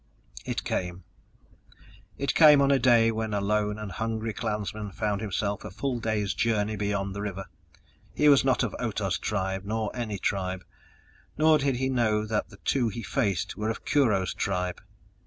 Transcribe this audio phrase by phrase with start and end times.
[0.49, 1.03] _It came.
[2.17, 5.99] It came on a day when a lone and hungry clansman found himself a full
[5.99, 7.45] day's journey beyond the river;
[8.15, 10.63] he was not of Otah's Tribe nor any tribe,
[11.37, 14.81] nor did he know that the two he faced were of Kurho's Tribe.